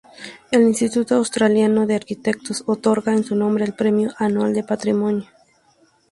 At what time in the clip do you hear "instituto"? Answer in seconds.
0.63-1.13